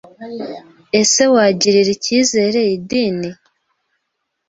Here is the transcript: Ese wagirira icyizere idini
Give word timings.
Ese 0.99 1.23
wagirira 1.33 1.89
icyizere 1.95 2.59
idini 2.75 3.29